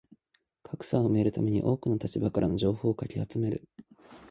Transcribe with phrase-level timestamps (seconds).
[0.63, 3.69] 格差を埋めるために多くの立場からの情報をかき集める